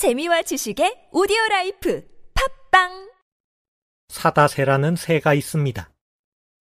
[0.00, 2.02] 재미와 지식의 오디오 라이프
[2.70, 3.10] 팝빵
[4.08, 5.92] 사다새라는 새가 있습니다.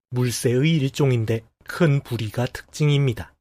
[0.09, 3.33] 물새의 일종인데 큰 부리가 특징입니다.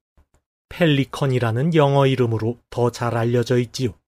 [0.69, 3.99] 펠리컨이라는 영어 이름으로 더 잘 알려져 있지요.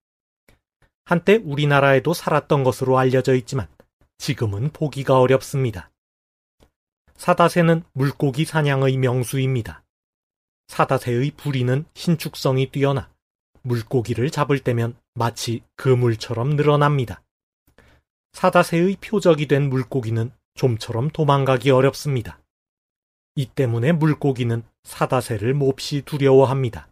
[1.03, 3.67] 한때 우리나라에도 살았던 것으로 알려져 있지만
[4.17, 5.91] 지금은 보기가 어렵습니다.
[7.17, 9.83] 사다새는 물고기 사냥의 명수입니다.
[10.69, 13.11] 사다새의 부리는 신축성이 뛰어나
[13.63, 17.21] 물고기를 잡을 때면 마치 그물처럼 늘어납니다.
[18.33, 22.39] 사다새의 표적이 된 물고기는 좀처럼 도망가기 어렵습니다.
[23.35, 26.87] 이 때문에 물고기는 사다새를 몹시 두려워합니다.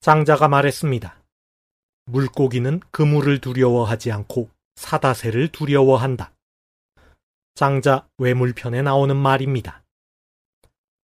[0.00, 1.16] 장자가 말했습니다.
[2.06, 6.32] 물고기는 그물을 두려워하지 않고 사다새를 두려워한다.
[7.54, 9.82] 장자 외물편에 나오는 말입니다.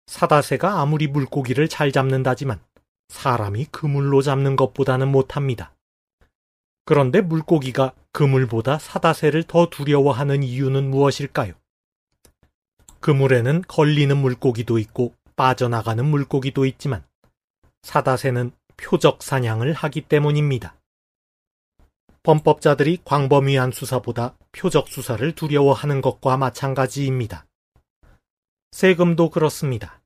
[0.07, 2.61] 사다새가 아무리 물고기를 잘 잡는다지만
[3.09, 5.75] 사람이 그물로 잡는 것보다는 못합니다.
[6.85, 11.55] 그런데 물고기가 그물보다 사다새를 더 두려워하는 이유는 무엇일까요?
[13.01, 17.05] 그물에는 걸리는 물고기도 있고 빠져나가는 물고기도 있지만
[17.83, 20.77] 사다새는 표적 사냥을 하기 때문입니다.
[22.23, 27.47] 범법자들이 광범위한 수사보다 표적 수사를 두려워하는 것과 마찬가지입니다.
[28.71, 30.02] 세금도 그렇습니다.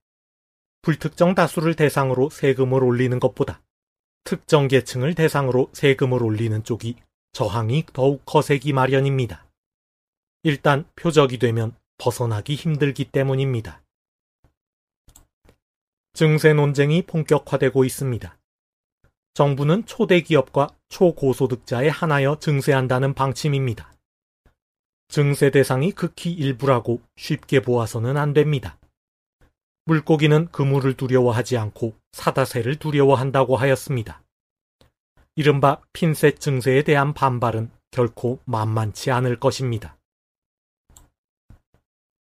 [0.87, 3.61] 불특정 다수를 대상으로 세금을 올리는 것보다
[4.23, 6.95] 특정 계층을 대상으로 세금을 올리는 쪽이
[7.33, 9.49] 저항이 더욱 거세기 마련입니다.
[10.45, 13.83] 일단 표적이 되면 벗어나기 힘들기 때문입니다.
[16.13, 18.39] 증세 논쟁이 본격화되고 있습니다.
[19.35, 23.93] 정부는 초대 기업과 초고소득자에 한하여 증세한다는 방침입니다.
[25.09, 28.79] 증세 대상이 극히 일부라고 쉽게 보아서는 안 됩니다.
[29.87, 34.23] 물고기는 그물을 두려워하지 않고 사다새를 두려워한다고 하였습니다.
[35.37, 39.97] 이른바 핀셋 증세에 대한 반발은 결코 만만치 않을 것입니다.